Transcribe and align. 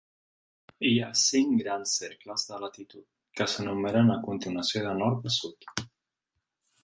Hi 0.91 0.93
ha 1.01 1.09
cinc 1.23 1.51
grans 1.61 1.91
cercles 1.99 2.45
de 2.51 2.59
latitud, 2.63 3.05
que 3.39 3.47
s'enumeren 3.53 4.11
a 4.13 4.17
continuació 4.29 4.83
de 4.87 4.95
nord 5.03 5.29
a 5.33 5.35
sud. 5.37 5.71